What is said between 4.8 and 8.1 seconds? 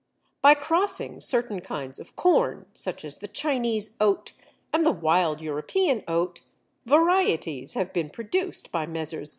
the wild European Oat, varieties have been